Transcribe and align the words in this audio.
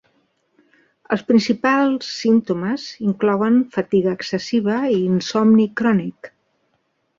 Els 1.15 1.23
principals 1.31 2.09
símptomes 2.21 2.87
inclouen 3.09 3.61
fatiga 3.77 4.17
excessiva 4.19 4.81
i 4.97 4.99
insomni 5.13 5.71
crònic. 5.83 6.35